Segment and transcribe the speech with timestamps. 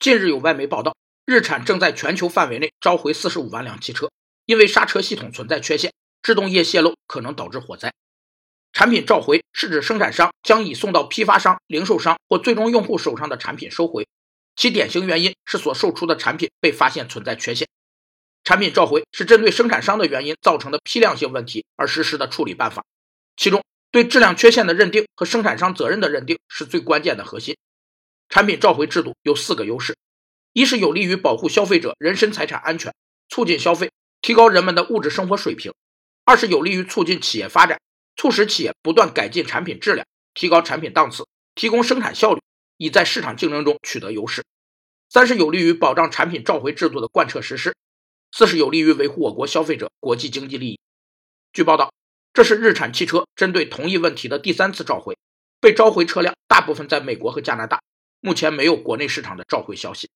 [0.00, 0.96] 近日有外媒报道，
[1.26, 4.12] 日产正在全球范围内召回四十五万辆汽车，
[4.46, 7.92] 因为刹车系统存在缺陷，制动液泄漏可能导致火灾。
[8.72, 14.06] 产品召回是指生产商将已送到批发商、零售商或最终用户手上的产品收回，
[14.54, 17.66] 其典型原因是所售出的产品被发现存在缺陷。
[18.44, 22.84] 产品召回是针对生产商的原因造成的批量性问题而实施的处理办法，
[23.36, 27.56] 其中对质量缺陷的认定和生产商责任的认定是最关键的核心。
[28.28, 29.96] 产品召回制度有四个优势：
[30.52, 32.94] 一是有利于保护消费者人身财产安全，
[33.28, 35.72] 促进消费，提高人们的物质生活水平；
[36.24, 37.80] 二是有利于促进企业发展，
[38.16, 42.40] 促使企业不断改进产品质量，提高产品档次，提供生产效率，
[42.76, 44.42] 以在市场竞争中取得优势；
[45.08, 47.74] 三是有利于保障产品召回制度的贯彻实施。
[48.30, 50.78] 四是有利于维护我国消费者国际经济利益。
[51.50, 51.90] 据报道，
[52.34, 55.16] 这是日产汽车针对同一问题的第三次召回，
[55.62, 57.80] 被召回车辆大部分在美国和加拿大，
[58.20, 60.08] 目前没有国内市场的召回消息。